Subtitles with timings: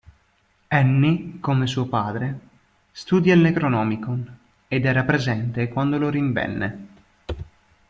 [0.69, 2.39] Annie, come suo padre,
[2.91, 4.35] studia il Necronomicon
[4.67, 6.87] ed era presente quando lo rinvenne.